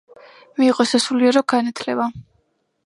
მიიღო 0.61 0.85
სასულიერო 0.93 1.45
განათლება. 1.55 2.13